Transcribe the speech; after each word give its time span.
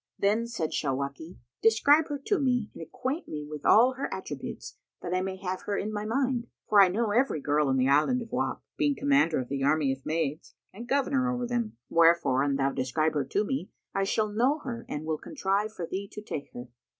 Then 0.17 0.47
said 0.47 0.71
Shawaki, 0.73 1.37
"Describe 1.61 2.07
her 2.07 2.17
to 2.25 2.39
me 2.39 2.71
and 2.73 2.81
acquaint 2.81 3.27
me 3.27 3.45
with 3.47 3.63
all 3.67 3.93
her 3.93 4.11
attributes, 4.11 4.75
that 5.03 5.13
I 5.13 5.21
may 5.21 5.35
have 5.37 5.61
her 5.67 5.77
in 5.77 5.93
my 5.93 6.05
mind; 6.05 6.47
for 6.67 6.81
I 6.81 6.87
know 6.87 7.11
every 7.11 7.39
girl 7.39 7.69
in 7.69 7.77
the 7.77 7.87
Islands 7.87 8.23
of 8.23 8.31
Wak, 8.31 8.61
being 8.77 8.95
commander 8.95 9.37
of 9.39 9.47
the 9.47 9.61
army 9.61 9.91
of 9.91 10.03
maids 10.03 10.55
and 10.73 10.89
governor 10.89 11.31
over 11.31 11.45
them; 11.45 11.77
wherefore, 11.87 12.41
an 12.41 12.55
thou 12.55 12.71
describe 12.71 13.13
her 13.13 13.25
to 13.25 13.45
me, 13.45 13.69
I 13.93 14.03
shall 14.03 14.29
know 14.33 14.57
her 14.63 14.87
and 14.89 15.05
will 15.05 15.19
contrive 15.19 15.71
for 15.71 15.85
thee 15.85 16.09
to 16.13 16.21
take 16.23 16.49
her." 16.55 16.65